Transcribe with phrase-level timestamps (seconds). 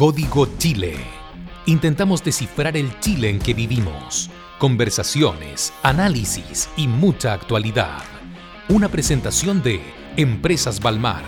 [0.00, 0.94] Código Chile.
[1.66, 4.30] Intentamos descifrar el Chile en que vivimos.
[4.58, 7.98] Conversaciones, análisis y mucha actualidad.
[8.70, 9.82] Una presentación de
[10.16, 11.22] Empresas Balmar,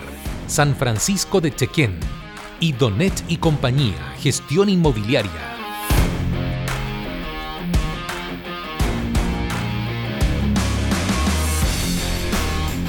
[0.47, 1.99] San Francisco de Chequén
[2.59, 5.62] y Donet y Compañía, Gestión Inmobiliaria.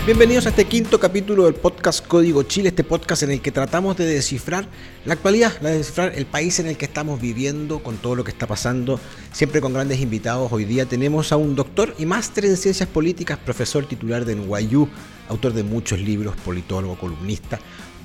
[0.07, 3.96] Bienvenidos a este quinto capítulo del podcast Código Chile, este podcast en el que tratamos
[3.96, 4.69] de descifrar
[5.07, 8.30] la actualidad, de descifrar el país en el que estamos viviendo, con todo lo que
[8.30, 9.01] está pasando,
[9.33, 10.52] siempre con grandes invitados.
[10.52, 14.91] Hoy día tenemos a un doctor y máster en ciencias políticas, profesor titular de NYU,
[15.30, 17.59] autor de muchos libros, politólogo, columnista,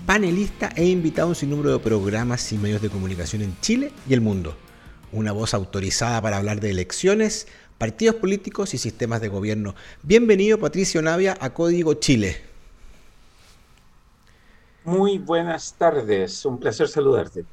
[0.05, 4.13] panelista e invitado a un sinnúmero de programas y medios de comunicación en Chile y
[4.13, 4.55] el mundo.
[5.11, 7.47] Una voz autorizada para hablar de elecciones,
[7.79, 9.73] partidos políticos y sistemas de gobierno.
[10.03, 12.41] Bienvenido Patricio Navia a Código Chile.
[14.83, 17.45] Muy buenas tardes, un placer saludarte.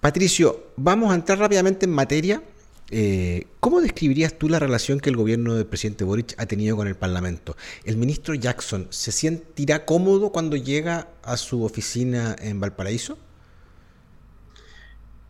[0.00, 2.42] Patricio, vamos a entrar rápidamente en materia.
[2.90, 6.86] Eh, ¿Cómo describirías tú la relación que el gobierno del presidente Boric ha tenido con
[6.86, 7.56] el Parlamento?
[7.84, 13.18] ¿El ministro Jackson se sentirá cómodo cuando llega a su oficina en Valparaíso?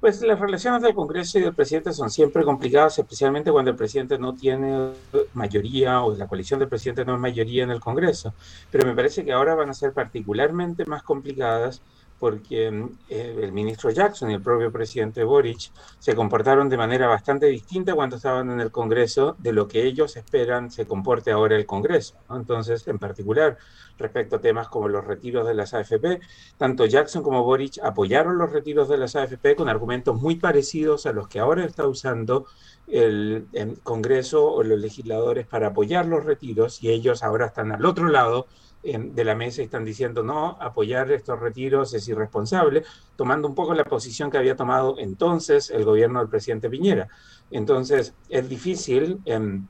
[0.03, 4.19] Pues las relaciones del Congreso y del presidente son siempre complicadas, especialmente cuando el presidente
[4.19, 4.89] no tiene
[5.33, 8.34] mayoría o la coalición del presidente no es mayoría en el Congreso.
[8.73, 11.83] Pero me parece que ahora van a ser particularmente más complicadas
[12.23, 12.69] porque
[13.09, 17.97] eh, el ministro Jackson y el propio presidente Boric se comportaron de manera bastante distinta
[17.97, 22.14] cuando estaban en el Congreso de lo que ellos esperan se comporte ahora el Congreso.
[22.31, 23.59] Entonces, en particular,
[23.98, 26.20] respecto a temas como los retiros de las AFP,
[26.56, 31.12] tanto Jackson como Boric apoyaron los retiros de las AFP con argumentos muy parecidos a
[31.12, 32.47] los que ahora está usando
[32.86, 33.48] el
[33.83, 38.47] Congreso o los legisladores para apoyar los retiros y ellos ahora están al otro lado
[38.83, 42.83] de la mesa y están diciendo no, apoyar estos retiros es irresponsable,
[43.17, 47.09] tomando un poco la posición que había tomado entonces el gobierno del presidente Piñera.
[47.51, 49.67] Entonces es difícil em,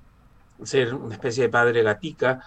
[0.63, 2.41] ser una especie de padre gatica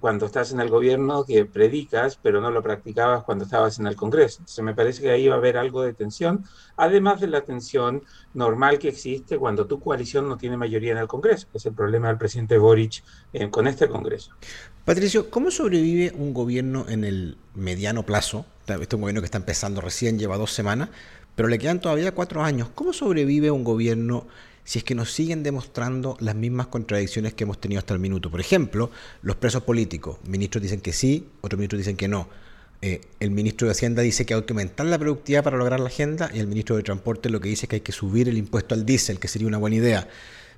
[0.00, 3.94] cuando estás en el gobierno que predicas, pero no lo practicabas cuando estabas en el
[3.94, 4.38] Congreso.
[4.40, 6.44] Entonces me parece que ahí va a haber algo de tensión,
[6.76, 8.02] además de la tensión
[8.34, 11.74] normal que existe cuando tu coalición no tiene mayoría en el Congreso, que es el
[11.74, 14.32] problema del presidente Boric eh, con este Congreso.
[14.84, 18.44] Patricio, ¿cómo sobrevive un gobierno en el mediano plazo?
[18.66, 20.88] Este es un gobierno que está empezando recién, lleva dos semanas,
[21.36, 22.68] pero le quedan todavía cuatro años.
[22.74, 24.26] ¿Cómo sobrevive un gobierno
[24.64, 28.30] si es que nos siguen demostrando las mismas contradicciones que hemos tenido hasta el minuto.
[28.30, 28.90] Por ejemplo,
[29.22, 30.18] los presos políticos.
[30.24, 32.28] Ministros dicen que sí, otros ministros dicen que no.
[32.80, 35.86] Eh, el ministro de Hacienda dice que hay que aumentar la productividad para lograr la
[35.86, 38.36] agenda y el ministro de Transporte lo que dice es que hay que subir el
[38.36, 40.08] impuesto al diésel, que sería una buena idea.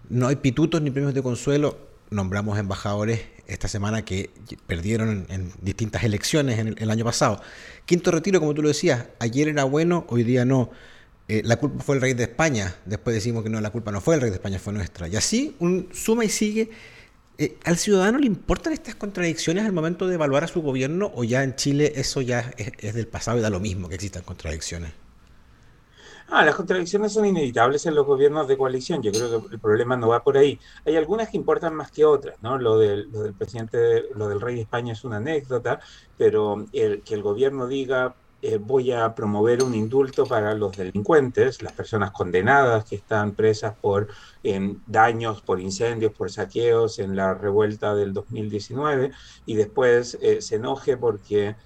[0.09, 1.94] No hay pitutos ni premios de consuelo.
[2.11, 4.31] Nombramos embajadores esta semana que
[4.67, 7.41] perdieron en, distintas elecciones en el año pasado.
[7.87, 10.71] Quinto retiro, como tú lo decías, ayer era bueno, hoy día no.
[11.27, 14.01] Eh, la culpa fue el rey de España, después decimos que no, la culpa no
[14.01, 15.09] fue el rey de España, fue nuestra.
[15.09, 16.71] Y así, un suma y sigue.
[17.37, 21.25] Eh, ¿Al ciudadano le importan estas contradicciones al momento de evaluar a su gobierno o
[21.25, 24.93] ya en Chile eso ya es, del pasado y da lo mismo que existan contradicciones?
[26.29, 29.03] Ah, las contradicciones son inevitables en los gobiernos de coalición.
[29.03, 30.59] Yo creo que el problema no va por ahí.
[30.85, 32.59] Hay algunas que importan más que otras, ¿no?
[32.59, 35.81] Lo del, lo del presidente, lo del rey de España es una anécdota,
[36.17, 38.15] pero el, que el gobierno diga
[38.47, 43.75] eh, voy a promover un indulto para los delincuentes, las personas condenadas que están presas
[43.81, 44.09] por
[44.87, 49.13] daños, por incendios, por saqueos en la revuelta del 2019
[49.47, 51.57] y después eh, se enoje porque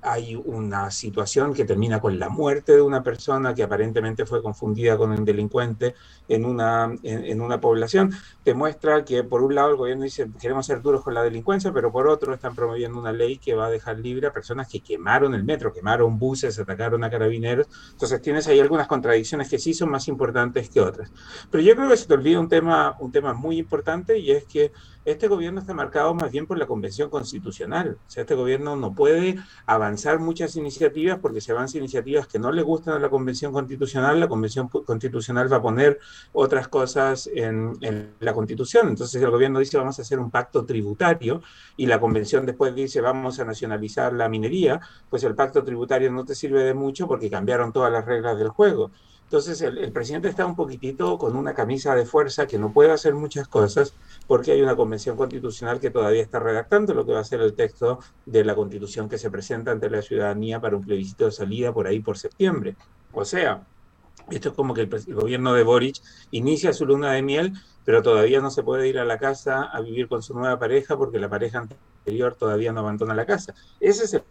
[0.00, 4.96] hay una situación que termina con la muerte de una persona que aparentemente fue confundida
[4.96, 5.94] con un delincuente
[6.26, 8.12] en una, en, una población,
[8.44, 11.92] demuestra que por un lado el gobierno dice queremos ser duros con la delincuencia, pero
[11.92, 15.34] por otro están promoviendo una ley que va a dejar libre a personas que quemaron
[15.34, 17.68] el metro, quemaron buses, atacaron a carabineros.
[17.92, 21.12] Entonces tienes ahí algunas contradicciones que sí son más importantes que otras.
[21.50, 24.44] Pero yo creo que se te olvida un tema, un tema muy importante y es
[24.44, 24.72] que
[25.04, 27.98] este gobierno está marcado más bien por la Convención Constitucional.
[28.06, 32.52] O sea, este gobierno no puede avanzar muchas iniciativas porque se avanzan iniciativas que no
[32.52, 34.20] le gustan a la Convención Constitucional.
[34.20, 35.98] La Convención Constitucional va a poner
[36.32, 37.78] otras cosas en,
[38.20, 38.88] la Constitución.
[38.88, 41.42] Entonces el gobierno dice vamos a hacer un pacto tributario
[41.76, 46.24] y la Convención después dice vamos a nacionalizar la minería, pues el pacto tributario no
[46.24, 48.90] te sirve de mucho porque cambiaron todas las reglas del juego.
[49.28, 53.12] Entonces el, presidente está un poquitito con una camisa de fuerza que no puede hacer
[53.12, 53.92] muchas cosas
[54.26, 57.52] porque hay una convención constitucional que todavía está redactando lo que va a ser el
[57.52, 61.74] texto de la constitución que se presenta ante la ciudadanía para un plebiscito de salida
[61.74, 62.74] por ahí por septiembre.
[63.12, 63.66] O sea,
[64.30, 67.52] esto es como que el, gobierno de Boric inicia su luna de miel,
[67.84, 70.96] pero todavía no se puede ir a la casa a vivir con su nueva pareja
[70.96, 73.54] porque la pareja anterior todavía no abandona la casa.
[73.78, 74.22] Ese es el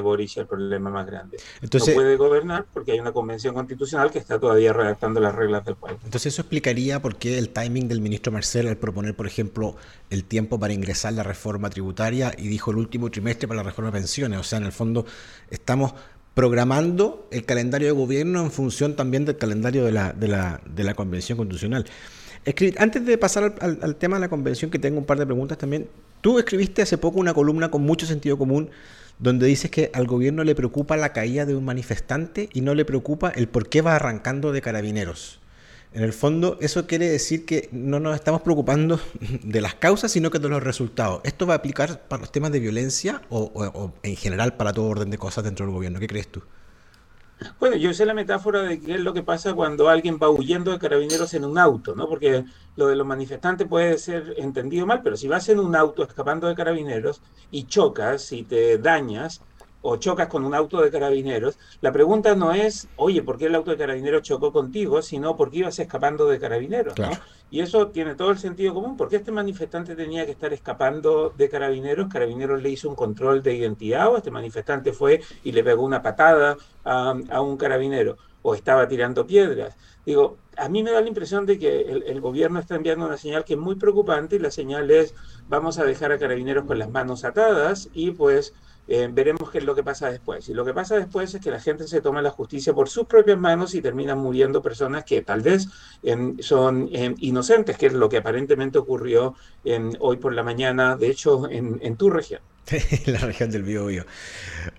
[0.00, 1.38] Boris el problema más grande.
[1.62, 5.64] Entonces, no puede gobernar porque hay una convención constitucional que está todavía redactando las reglas
[5.64, 5.98] del país.
[6.04, 9.76] Entonces eso explicaría por qué el timing del ministro Marcel al proponer, por ejemplo,
[10.10, 13.90] el tiempo para ingresar la reforma tributaria y dijo el último trimestre para la reforma
[13.90, 14.38] de pensiones.
[14.38, 15.06] O sea, en el fondo
[15.50, 15.94] estamos
[16.36, 20.84] programando el calendario de gobierno en función también del calendario de la, de la, de
[20.84, 21.86] la convención constitucional.
[22.76, 25.56] Antes de pasar al, al, tema de la convención, que tengo un par de preguntas
[25.58, 25.88] también,
[26.20, 28.70] tú escribiste hace poco una columna con mucho sentido común
[29.18, 32.84] donde dices que al gobierno le preocupa la caída de un manifestante y no le
[32.84, 35.40] preocupa el por qué va arrancando de carabineros.
[35.92, 39.00] En el fondo, eso quiere decir que no nos estamos preocupando
[39.42, 41.22] de las causas, sino que de los resultados.
[41.24, 45.08] ¿Esto va a aplicar para los temas de violencia o, en general para todo orden
[45.10, 45.98] de cosas dentro del gobierno?
[45.98, 46.42] ¿Qué crees tú?
[47.60, 50.70] Bueno, yo sé la metáfora de qué es lo que pasa cuando alguien va huyendo
[50.70, 52.08] de carabineros en un auto, ¿no?
[52.08, 52.44] Porque
[52.76, 56.48] lo de los manifestantes puede ser entendido mal, pero si vas en un auto escapando
[56.48, 59.42] de carabineros y chocas y te dañas,
[59.88, 63.54] o chocas con un auto de carabineros, la pregunta no es, oye, ¿por qué el
[63.54, 65.00] auto de carabineros chocó contigo?
[65.00, 66.94] Sino, ¿por qué ibas escapando de carabineros?
[67.52, 68.96] Y eso tiene todo el sentido común.
[68.96, 72.08] ¿Por qué este manifestante tenía que estar escapando de carabineros?
[72.08, 76.02] Carabineros le hizo un control de identidad o este manifestante fue y le pegó una
[76.02, 79.76] patada a, un carabinero o estaba tirando piedras.
[80.04, 83.16] Digo, a mí me da la impresión de que el, el, gobierno está enviando una
[83.16, 85.14] señal que es muy preocupante y la señal es
[85.48, 88.54] vamos a dejar a carabineros con las manos atadas y pues
[88.88, 90.48] eh, veremos qué es lo que pasa después.
[90.48, 93.06] Y lo que pasa después es que la gente se toma la justicia por sus
[93.06, 95.68] propias manos y terminan muriendo personas que tal vez
[96.02, 99.34] em, son em, inocentes, que es lo que aparentemente ocurrió
[99.64, 102.40] em, hoy por la mañana, de hecho, en, tu región.
[103.06, 104.04] La región del Biobío.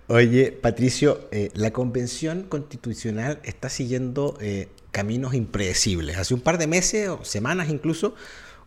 [0.08, 6.18] Oye, Patricio, eh, la Convención Constitucional está siguiendo eh, caminos impredecibles.
[6.18, 8.14] Hace un par de meses o semanas incluso,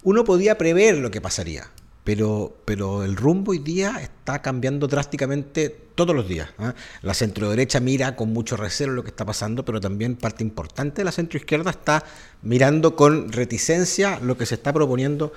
[0.02, 1.70] uno podía prever lo que pasaría
[2.10, 6.50] pero, pero el rumbo hoy día está cambiando drásticamente todos los días.
[6.58, 6.74] ¿ah?
[7.02, 11.04] La centroderecha mira con mucho recelo lo que está pasando, pero también parte importante de
[11.04, 12.04] la centroizquierda está
[12.42, 15.32] mirando con reticencia lo que se está proponiendo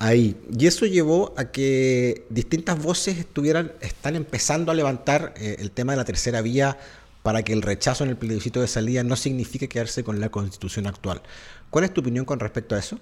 [0.00, 0.36] ahí.
[0.52, 5.94] Y eso llevó a que distintas voces estuvieran, están empezando a levantar eh, el tema
[5.94, 6.76] de la tercera vía
[7.22, 10.88] para que el rechazo en el plebiscito de salida no signifique quedarse con la constitución
[10.88, 11.22] actual.
[11.70, 12.98] ¿Cuál es tu opinión con respecto a eso?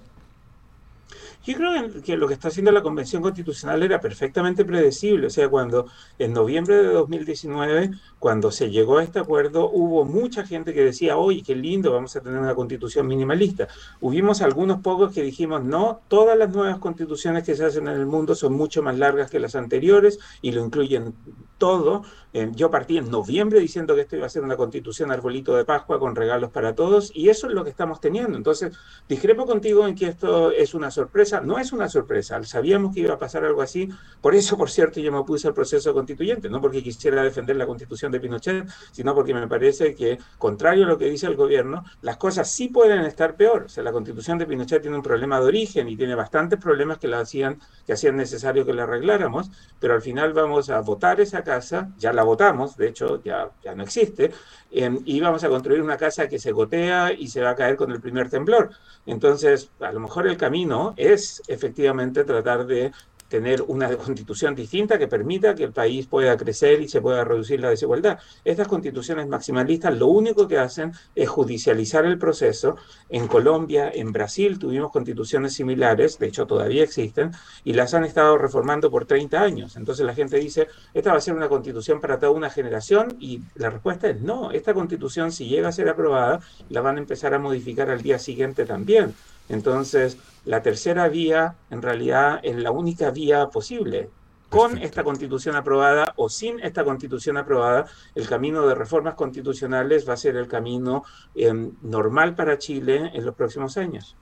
[1.46, 5.28] Yo creo que lo que está haciendo la Convención Constitucional era perfectamente predecible.
[5.28, 5.86] O sea, cuando
[6.18, 11.16] en noviembre de 2019, cuando se llegó a este acuerdo, hubo mucha gente que decía,
[11.16, 13.68] oye, qué lindo, vamos a tener una constitución minimalista.
[14.00, 18.06] Hubimos algunos pocos que dijimos, no, todas las nuevas constituciones que se hacen en el
[18.06, 21.14] mundo son mucho más largas que las anteriores y lo incluyen
[21.58, 22.02] todo.
[22.32, 25.64] Eh, yo partí en noviembre diciendo que esto iba a ser una constitución arbolito de
[25.64, 28.36] Pascua con regalos para todos y eso es lo que estamos teniendo.
[28.36, 28.76] Entonces,
[29.08, 31.40] discrepo contigo en que esto es una sorpresa.
[31.40, 33.88] No es una sorpresa, sabíamos que iba a pasar algo así.
[34.20, 37.66] Por eso, por cierto, yo me opuse al proceso constituyente, no porque quisiera defender la
[37.66, 41.84] constitución de Pinochet, sino porque me parece que, contrario a lo que dice el gobierno,
[42.02, 43.64] las cosas sí pueden estar peor.
[43.64, 46.98] O sea, la constitución de Pinochet tiene un problema de origen y tiene bastantes problemas
[46.98, 49.50] que la hacían, que hacían necesario que la arregláramos,
[49.80, 53.74] pero al final vamos a votar esa casa, ya la votamos, de hecho ya, ya
[53.74, 54.32] no existe,
[54.70, 57.76] em, y vamos a construir una casa que se gotea y se va a caer
[57.76, 58.70] con el primer temblor.
[59.06, 62.92] Entonces, a lo mejor el camino es efectivamente tratar de
[63.28, 67.60] tener una constitución distinta que permita que el país pueda crecer y se pueda reducir
[67.60, 68.18] la desigualdad.
[68.44, 72.76] Estas constituciones maximalistas lo único que hacen es judicializar el proceso.
[73.08, 77.32] En Colombia, en Brasil tuvimos constituciones similares, de hecho todavía existen,
[77.64, 79.76] y las han estado reformando por 30 años.
[79.76, 83.42] Entonces la gente dice, esta va a ser una constitución para toda una generación y
[83.54, 87.34] la respuesta es no, esta constitución si llega a ser aprobada, la van a empezar
[87.34, 89.14] a modificar al día siguiente también.
[89.48, 94.10] Entonces, la tercera vía en realidad es la única vía posible.
[94.48, 100.14] Con esta constitución aprobada o sin esta constitución aprobada, el camino de reformas constitucionales va
[100.14, 104.16] a ser el camino em, normal para Chile en los próximos años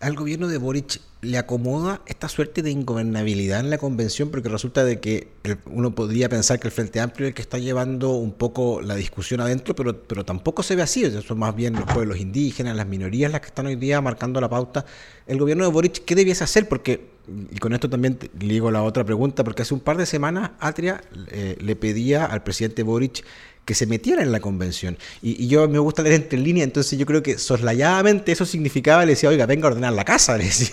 [0.00, 4.84] al gobierno de Boric le acomoda esta suerte de ingobernabilidad en la convención, porque resulta
[4.84, 5.28] de que
[5.66, 8.94] uno podría pensar que el Frente Amplio es el que está llevando un poco la
[8.94, 12.86] discusión adentro, pero, pero tampoco se ve así, son más bien los pueblos indígenas, las
[12.86, 14.84] minorías las que están hoy día marcando la pauta.
[15.26, 16.68] El gobierno de Boric, ¿qué debiese hacer?
[16.68, 17.08] Porque,
[17.50, 21.02] y con esto también digo la otra pregunta, porque hace un par de semanas Atria
[21.28, 23.24] eh, le pedía al presidente Boric
[23.66, 24.96] que se metiera en la convención.
[25.20, 29.12] Y, yo me gusta leer entre líneas, entonces yo creo que soslayadamente eso significaba, le
[29.12, 30.44] decía, oiga, venga a ordenar la casa, le.
[30.50, 30.72] Sí,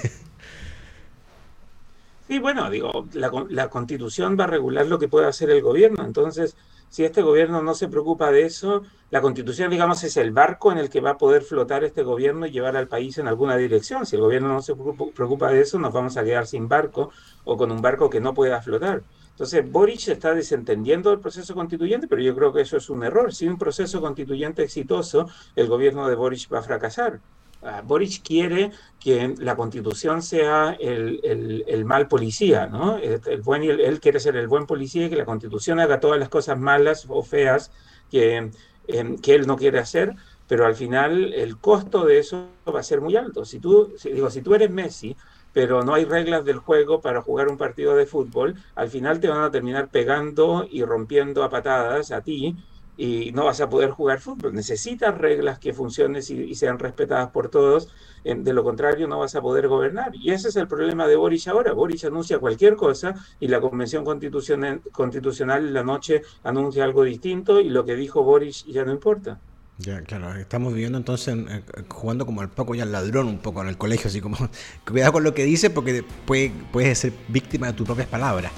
[2.39, 6.55] bueno, digo, la, la constitución va a regular lo que puede hacer el gobierno, entonces
[6.93, 10.77] si este gobierno no se preocupa de eso, la constitución, digamos, es el barco en
[10.77, 14.05] el que va a poder flotar este gobierno y llevar al país en alguna dirección.
[14.05, 17.09] Si el gobierno no se preocupa de eso, nos vamos a quedar sin barco
[17.45, 19.01] o con un barco que no pueda flotar.
[19.33, 23.03] Entonces, Boric se está desentendiendo del proceso constituyente, pero yo creo que eso es un
[23.03, 23.33] error.
[23.33, 27.19] Sin un proceso constituyente exitoso, el gobierno de Boric va a fracasar.
[27.63, 32.97] Ah, Boric quiere que la constitución sea el, mal policía, ¿no?
[32.97, 36.29] El buen, él quiere ser el buen policía y que la constitución haga todas las
[36.29, 37.71] cosas malas o feas
[38.11, 38.51] que,
[38.87, 40.13] em, que él no quiere hacer,
[40.47, 43.45] pero al final el costo de eso va a ser muy alto.
[43.45, 45.15] Si tú, digo, si tú eres Messi,
[45.53, 49.29] pero no hay reglas del juego para jugar un partido de fútbol, al final te
[49.29, 52.57] van a terminar pegando y rompiendo a patadas a ti
[52.98, 54.53] y no vas a poder jugar fútbol.
[54.53, 57.89] Necesitas reglas que funcionen y, sean respetadas por todos.
[58.24, 60.15] De lo contrario, no vas a poder gobernar.
[60.15, 61.74] Y ese es el problema de Boris ahora.
[61.74, 67.69] Boris anuncia cualquier cosa y la Convención Constitucional, constitucional la noche anuncia algo distinto y
[67.69, 69.39] lo que dijo Boris ya no importa.
[69.80, 73.62] Ya, claro, estamos viviendo entonces eh, jugando como el poco y al ladrón un poco
[73.63, 74.38] en el colegio, así como
[74.86, 78.51] cuidado con lo que dices porque puedes ser víctima de tus propias palabras.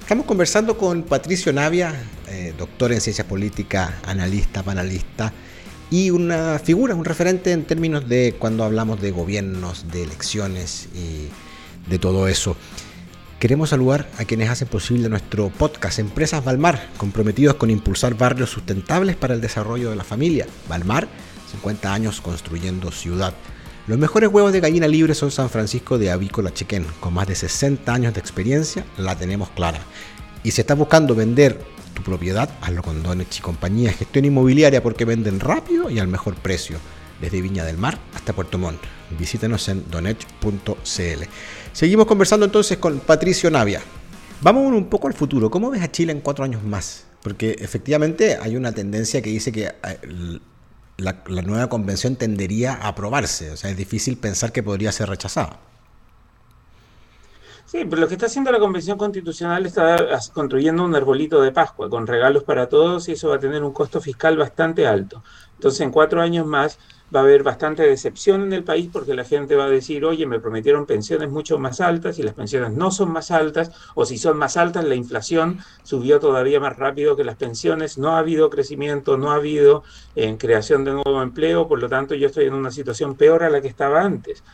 [0.00, 1.94] Estamos conversando con Patricio Navia,
[2.28, 5.32] eh, doctor en ciencias políticas, analista, panalista
[5.90, 11.28] y una figura, un referente en términos de cuando hablamos de gobiernos, de elecciones y
[11.88, 12.56] de todo eso.
[13.42, 19.16] Queremos saludar a quienes hacen posible nuestro podcast Empresas Balmar, comprometidos con impulsar barrios sustentables
[19.16, 20.46] para el desarrollo de la familia.
[20.68, 21.08] Balmar,
[21.50, 23.34] 50 años construyendo ciudad.
[23.88, 26.86] Los mejores huevos de gallina libre son San Francisco de Avícola Chequén.
[27.00, 29.80] Con más de 60 años de experiencia, la tenemos clara.
[30.44, 31.58] Y si estás buscando vender
[31.94, 36.36] tu propiedad, hazlo con Donech y compañía gestión inmobiliaria porque venden rápido y al mejor
[36.36, 36.78] precio.
[37.22, 38.82] Desde Viña del Mar hasta Puerto Montt.
[39.18, 41.22] Visítenos en donech.cl.
[41.72, 43.80] Seguimos conversando entonces con Patricio Navia.
[44.42, 45.50] Vamos un poco al futuro.
[45.50, 47.04] ¿Cómo ves a Chile en cuatro años más?
[47.22, 50.38] Porque efectivamente hay una tendencia que dice que eh,
[50.96, 53.52] la, nueva convención tendería a aprobarse.
[53.52, 55.60] O sea, es difícil pensar que podría ser rechazada.
[57.72, 59.96] Sí, pero lo que está haciendo la Convención Constitucional está
[60.34, 63.72] construyendo un arbolito de Pascua con regalos para todos y eso va a tener un
[63.72, 65.22] costo fiscal bastante alto.
[65.54, 66.78] Entonces, en cuatro años más
[67.16, 70.26] va a haber bastante decepción en el país porque la gente va a decir, oye,
[70.26, 74.18] me prometieron pensiones mucho más altas y las pensiones no son más altas, o si
[74.18, 78.50] son más altas, la inflación subió todavía más rápido que las pensiones, no ha habido
[78.50, 79.82] crecimiento, no ha habido
[80.14, 83.48] en creación de nuevo empleo, por lo tanto yo estoy en una situación peor a
[83.48, 84.44] la que estaba antes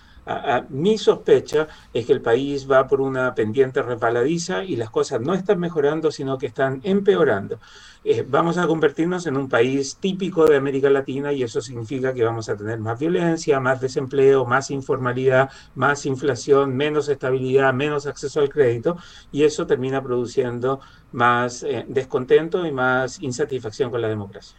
[0.71, 5.35] mi sospecha es que el país va por una pendiente resbaladiza y las cosas no
[5.35, 7.59] están mejorando, sino que están empeorando.
[8.05, 12.25] Eh, vamos a convertirnos en un país típico de América Latina y eso significa que
[12.25, 18.41] vamos a tener más violencia, más desempleo, más informalidad, más inflación, menos estabilidad, menos acceso
[18.41, 18.97] al crédito
[19.33, 20.81] y eso termina produciendo
[21.13, 24.59] más eh, descontento y más insatisfacción con la democracia.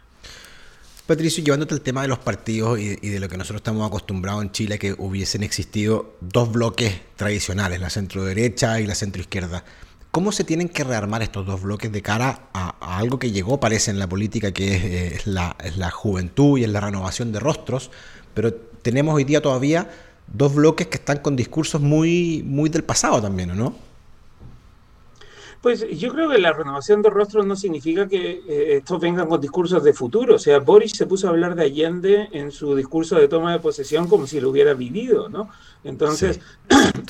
[1.10, 4.52] Patricio, llevándote el tema de los partidos y, de lo que nosotros estamos acostumbrados en
[4.52, 9.64] Chile, que hubiesen existido dos bloques tradicionales, la centro derecha y la centro izquierda.
[10.12, 13.90] ¿Cómo se tienen que rearmar estos dos bloques de cara a, algo que llegó, parece,
[13.90, 17.90] en la política, que es, la, es, la, juventud y es la renovación de rostros?
[18.32, 19.90] Pero tenemos hoy día todavía
[20.28, 23.74] dos bloques que están con discursos muy del pasado también, ¿no?
[25.60, 29.40] Pues yo creo que la renovación de rostros no significa que eh, estos vengan con
[29.40, 30.36] discursos de futuro.
[30.36, 33.60] O sea, Boris se puso a hablar de Allende en su discurso de toma de
[33.60, 35.50] posesión como si lo hubiera vivido, ¿no?
[35.84, 36.40] Entonces,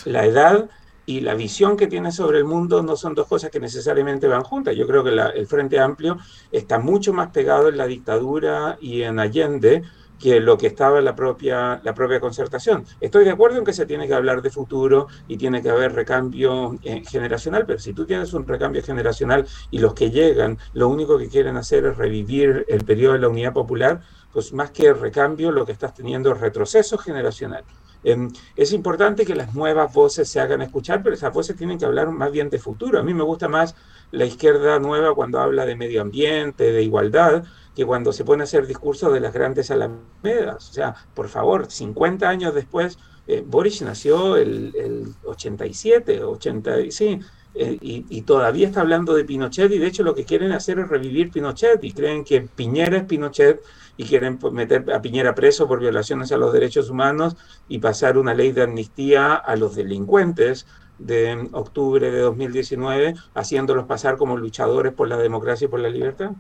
[0.04, 0.69] la edad
[1.07, 4.42] y la visión que tiene sobre el mundo no son dos cosas que necesariamente van
[4.42, 4.76] juntas.
[4.76, 6.19] Yo creo que el Frente Amplio
[6.50, 9.83] está mucho más pegado en la dictadura y en Allende
[10.21, 12.85] que lo que estaba la propia, la propia concertación.
[13.00, 15.95] Estoy de acuerdo en que se tiene que hablar de futuro y tiene que haber
[15.95, 20.89] recambio eh, generacional, pero si tú tienes un recambio generacional y los que llegan lo
[20.89, 24.93] único que quieren hacer es revivir el periodo de la unidad popular, pues más que
[24.93, 27.65] recambio lo que estás teniendo es retroceso generacional.
[28.03, 31.85] Em, es importante que las nuevas voces se hagan escuchar, pero esas voces tienen que
[31.85, 32.99] hablar más bien de futuro.
[32.99, 33.75] A mí me gusta más
[34.11, 38.45] la izquierda nueva cuando habla de medio ambiente, de igualdad, que cuando se pone a
[38.45, 40.71] hacer discursos de las grandes alamedas.
[40.71, 47.21] O sea, por favor, 50 años después, eh, Boris nació el, el 87, 80, sí,
[47.55, 50.79] eh, y, y, todavía está hablando de Pinochet y de hecho lo que quieren hacer
[50.79, 53.61] es revivir Pinochet y creen que Piñera es Pinochet
[53.97, 57.37] y quieren meter a Piñera preso por violaciones a los derechos humanos
[57.69, 60.67] y pasar una ley de amnistía a los delincuentes
[60.99, 66.33] de octubre de 2019, haciéndolos pasar como luchadores por la democracia y por la libertad.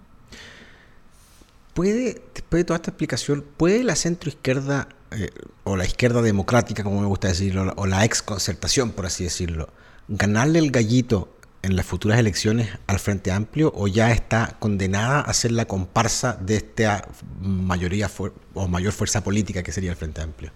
[1.80, 5.30] ¿Puede, después de toda esta explicación, puede la centroizquierda eh,
[5.64, 9.70] o la izquierda democrática, como me gusta decirlo, o la ex concertación, por así decirlo,
[10.06, 15.32] ganarle el gallito en las futuras elecciones al Frente Amplio o ya está condenada a
[15.32, 17.08] ser la comparsa de esta
[17.40, 18.10] mayoría
[18.52, 20.52] o mayor fuerza política que sería el Frente Amplio?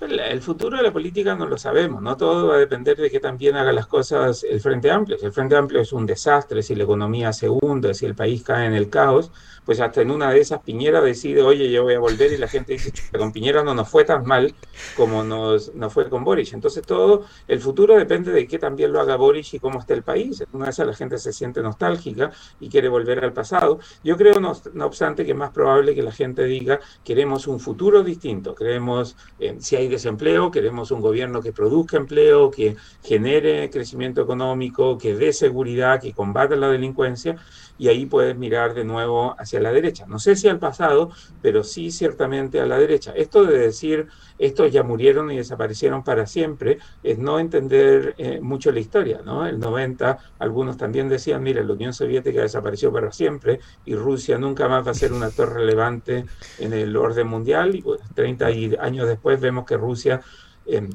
[0.00, 3.20] El futuro de la política no lo sabemos, no todo va a depender de que
[3.20, 5.18] también haga las cosas el Frente Amplio.
[5.18, 8.42] Si el Frente Amplio es un desastre, si la economía se hunde, si el país
[8.42, 9.30] cae en el caos,
[9.64, 12.48] pues hasta en una de esas Piñera decide, oye, yo voy a volver y la
[12.48, 14.54] gente dice, con Piñera no nos fue tan mal
[14.96, 16.54] como nos, nos fue con Boris.
[16.54, 20.02] Entonces todo, el futuro depende de que también lo haga Boris y cómo esté el
[20.02, 20.40] país.
[20.40, 23.80] En una de esas la gente se siente nostálgica y quiere volver al pasado.
[24.02, 24.52] Yo creo, no,
[24.84, 29.56] obstante, que es más probable que la gente diga, queremos un futuro distinto, queremos, eh,
[29.60, 35.32] si hay desempleo, queremos un gobierno que produzca empleo, que genere crecimiento económico, que dé
[35.32, 37.36] seguridad, que combata la delincuencia
[37.80, 40.04] y ahí puedes mirar de nuevo hacia la derecha.
[40.06, 43.12] No sé si al pasado, pero sí ciertamente a la derecha.
[43.16, 44.06] Esto de decir
[44.38, 49.22] estos ya murieron y desaparecieron para siempre es no entender eh, mucho la historia.
[49.24, 49.46] ¿no?
[49.46, 54.68] El 90, algunos también decían, mira, la Unión Soviética desapareció para siempre y Rusia nunca
[54.68, 56.26] más va a ser un actor relevante
[56.58, 57.74] en el orden mundial.
[57.74, 58.46] Y pues, 30
[58.80, 60.20] años después vemos que Rusia...
[60.66, 60.88] Em,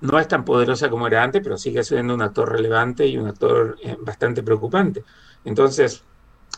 [0.00, 3.28] no es tan poderosa como era antes, pero sigue siendo un actor relevante y un
[3.28, 5.04] actor eh, bastante preocupante.
[5.44, 6.02] Entonces,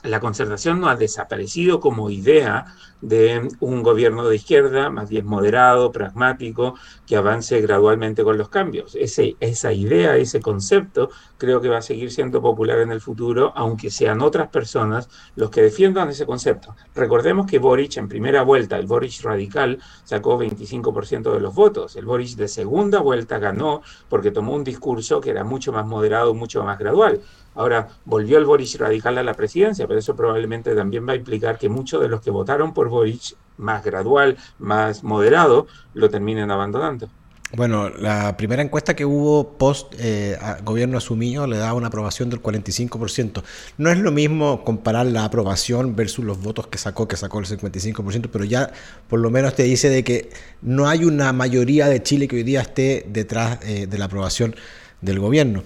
[0.03, 2.67] la concertación no ha desaparecido como idea
[3.01, 8.95] de un gobierno de izquierda, más bien moderado, pragmático, que avance gradualmente con los cambios.
[8.95, 13.53] Ese, esa idea, ese concepto, creo que va a seguir siendo popular en el futuro,
[13.57, 16.77] aunque sean otras personas los que defiendan ese concepto.
[16.95, 21.97] Recordemos que Boric en primera vuelta, el Boric radical, sacó 25% de los votos.
[21.97, 26.35] El Boric de segunda vuelta ganó porque tomó un discurso que era mucho más moderado,
[26.35, 27.21] mucho más gradual.
[27.55, 31.59] Ahora, volvió el Boris radical a la presidencia, pero eso probablemente también va a implicar
[31.59, 37.09] que muchos de los que votaron por Boric, más gradual, más moderado, lo terminen abandonando.
[37.55, 42.43] Bueno, la primera encuesta que hubo post eh, gobierno asumido le daba una aprobación del
[42.43, 43.43] 45%.
[43.77, 47.45] No es lo mismo comparar la aprobación versus los votos que sacó, que sacó el
[47.45, 48.73] 55%, pero ya
[49.07, 50.31] por lo menos te dice de que
[50.63, 54.57] no hay una mayoría de Chile que hoy día esté detrás eh, de la aprobación
[55.03, 55.63] del gobierno.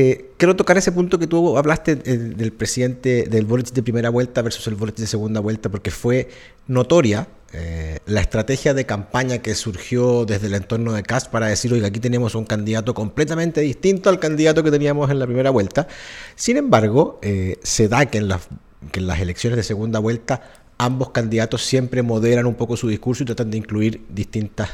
[0.00, 4.10] Eh, quiero tocar ese punto que tú hablaste eh, del presidente del Boric de primera
[4.10, 6.28] vuelta versus el Boric de segunda vuelta, porque fue
[6.68, 11.72] notoria eh, la estrategia de campaña que surgió desde el entorno de Cast para decir,
[11.72, 15.88] oiga, aquí tenemos un candidato completamente distinto al candidato que teníamos en la primera vuelta.
[16.36, 17.18] Sin embargo,
[17.64, 18.46] se da que en, las,
[18.92, 23.24] que en las elecciones de segunda vuelta ambos candidatos siempre moderan un poco su discurso
[23.24, 24.70] y tratan de incluir distintas,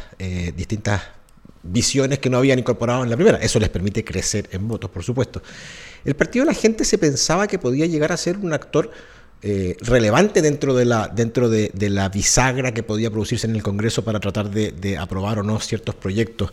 [0.54, 1.00] distintas
[1.64, 3.38] visiones que no habían incorporado en la primera.
[3.38, 5.42] Eso les permite crecer en votos, por supuesto.
[6.04, 8.90] El Partido de la Gente se pensaba que podía llegar a ser un actor
[9.42, 14.04] eh, relevante dentro, de la, dentro de, la bisagra que podía producirse en el Congreso
[14.04, 16.52] para tratar de, aprobar o no ciertos proyectos.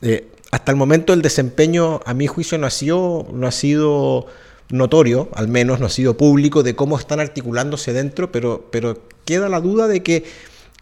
[0.00, 4.26] Eh, hasta el momento el desempeño, a mi juicio, no ha sido, no ha sido
[4.70, 9.48] notorio, al menos no ha sido público, de cómo están articulándose dentro, pero, pero queda
[9.48, 10.24] la duda de que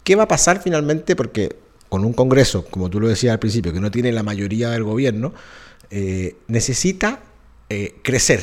[0.03, 1.55] qué va a pasar finalmente, porque
[1.91, 4.85] con un Congreso, como tú lo decías al principio, que no tiene la mayoría del
[4.85, 5.33] gobierno,
[5.89, 7.19] eh, necesita
[7.67, 8.41] eh, crecer.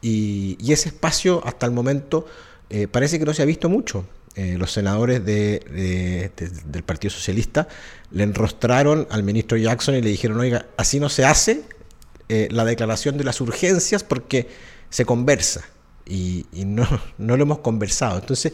[0.00, 2.24] Y, ese espacio hasta el momento
[2.70, 4.06] eh, parece que no se ha visto mucho.
[4.36, 7.66] los senadores del Partido Socialista
[8.12, 11.62] le enrostraron al ministro Jackson y le dijeron, oiga, así no se hace
[12.28, 14.46] la declaración de las urgencias porque
[14.88, 15.64] se conversa.
[16.06, 16.86] Y, no,
[17.18, 18.20] no lo hemos conversado.
[18.20, 18.52] Entonces,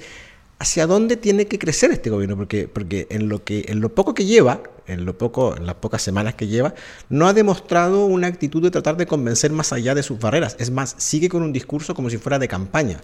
[0.64, 4.14] hacia dónde tiene que crecer este gobierno, porque, porque en, lo que, en lo poco
[4.14, 6.74] que lleva, en, lo poco, en las pocas semanas que lleva,
[7.10, 10.56] no ha demostrado una actitud de tratar de convencer más allá de sus barreras.
[10.58, 12.98] Es más, sigue con un discurso como si fuera de campaña.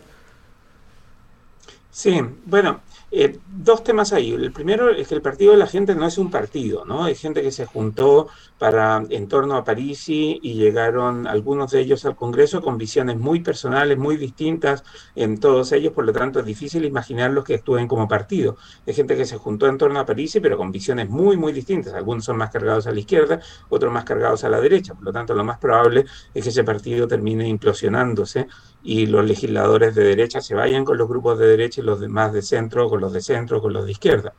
[1.91, 2.81] Sí, bueno,
[3.13, 4.33] eh, dos temas ahí.
[4.33, 7.05] El primero es que el Partido de la Gente no es un partido, ¿no?
[7.05, 12.05] Hay gente que se juntó para en torno a París y llegaron algunos de ellos
[12.05, 14.85] al Congreso con visiones muy personales, muy distintas
[15.17, 18.57] en todos ellos, por lo tanto es difícil imaginarlos que actúen como partido.
[18.87, 21.95] Hay gente que se juntó en torno a París, pero con visiones muy, muy distintas.
[21.95, 24.95] Algunos son más cargados a la izquierda, otros más cargados a la derecha.
[24.95, 28.47] Por lo tanto, lo más probable es que ese partido termine implosionándose
[28.83, 32.33] y los legisladores de derecha se vayan con los grupos de derecha y los demás
[32.33, 34.33] de centro con los de centro, con los de izquierda.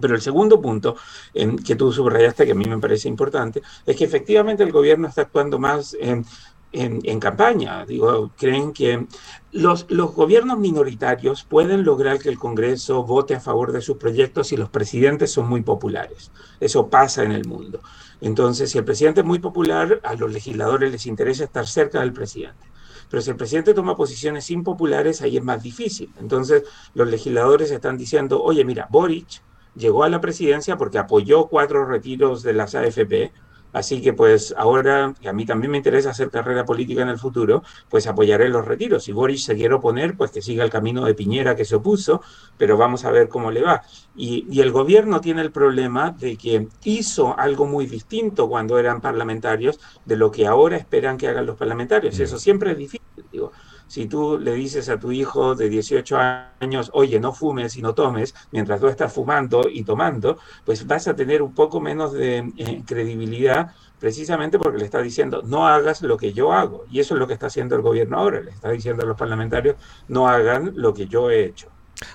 [0.00, 0.96] Pero el segundo punto
[1.32, 5.08] en que tú subrayaste, que a mí me parece importante, es que efectivamente el gobierno
[5.08, 6.24] está actuando más en,
[6.72, 7.86] en, campaña.
[7.86, 9.06] Digo, creen que
[9.52, 14.48] los, los, gobiernos minoritarios pueden lograr que el Congreso vote a favor de sus proyectos
[14.48, 16.32] si los presidentes son muy populares.
[16.58, 17.80] Eso pasa en el mundo.
[18.20, 22.12] Entonces, si el presidente es muy popular, a los legisladores les interesa estar cerca del
[22.12, 22.73] presidente.
[23.10, 26.12] Pero si el presidente toma posiciones impopulares, ahí es más difícil.
[26.20, 26.64] Entonces,
[26.94, 29.42] los legisladores están diciendo, oye, mira, Boric
[29.76, 33.32] llegó a la presidencia porque apoyó cuatro retiros de las AFP
[33.74, 37.18] Así que pues ahora, que a mí también me interesa hacer carrera política en el
[37.18, 39.04] futuro, pues apoyaré los retiros.
[39.04, 42.22] Si Boris se quiere oponer, pues que siga el camino de Piñera que se opuso,
[42.56, 43.82] pero vamos a ver cómo le va.
[44.16, 49.00] Y, y el gobierno tiene el problema de que hizo algo muy distinto cuando eran
[49.00, 52.18] parlamentarios de lo que ahora esperan que hagan los parlamentarios.
[52.18, 53.52] Eso siempre es difícil, digo
[53.86, 56.16] si tú le dices a tu hijo de 18
[56.60, 61.08] años, oye, no fumes y no tomes, mientras tú estás fumando y tomando, pues vas
[61.08, 66.02] a tener un poco menos de eh, credibilidad precisamente porque le está diciendo, no hagas
[66.02, 66.84] lo que yo hago.
[66.90, 69.16] Y eso es lo que está haciendo el gobierno ahora, le está diciendo a los
[69.16, 69.76] parlamentarios,
[70.08, 71.68] no hagan lo que yo he hecho.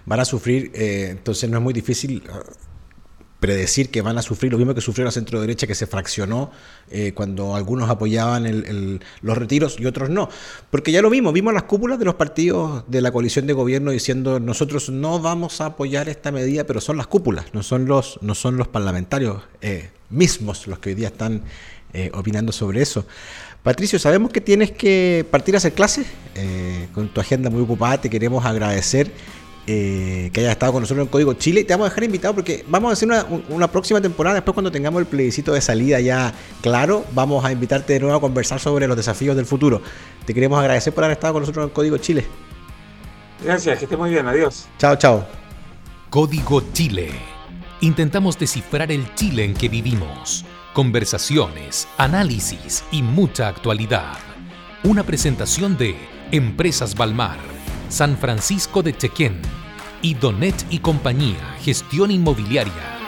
[0.06, 2.24] Van a sufrir, eh, entonces no es muy difícil
[3.40, 6.52] predecir que van a sufrir lo mismo que sufrió la centro derecha que se fraccionó
[6.92, 10.30] eh, cuando algunos apoyaban los retiros y otros no.
[10.70, 13.92] Porque ya lo vimos, vimos las cúpulas de los partidos de la coalición de gobierno
[13.92, 18.20] diciendo nosotros no vamos a apoyar esta medida, pero son las cúpulas, no son los,
[18.22, 21.44] no son los parlamentarios eh, mismos los que hoy día están
[21.94, 23.06] eh, opinando sobre eso.
[23.64, 26.08] Patricio, sabemos que tienes que partir a hacer clases,
[26.94, 29.12] con tu agenda muy ocupada, te queremos agradecer.
[29.72, 31.64] Eh, que hayas estado con nosotros en Código Chile.
[31.64, 33.08] Te vamos a dejar invitado porque vamos a hacer
[33.50, 34.34] una, próxima temporada.
[34.34, 38.20] Después, cuando tengamos el plebiscito de salida ya claro, vamos a invitarte de nuevo a
[38.20, 39.80] conversar sobre los desafíos del futuro.
[40.26, 42.26] Te queremos agradecer por haber estado con nosotros en Código Chile.
[43.44, 44.26] Gracias, que esté muy bien.
[44.26, 44.68] Adiós.
[44.80, 45.28] Chao, chao.
[46.10, 47.12] Código Chile.
[47.82, 50.46] Intentamos descifrar el Chile en que vivimos.
[50.74, 54.18] Conversaciones, análisis y mucha actualidad.
[54.84, 55.96] Una presentación de
[56.32, 57.38] Empresas Balmar,
[57.90, 59.59] San Francisco de Chequén
[60.02, 62.99] y Donet y Compañía, Gestión Inmobiliaria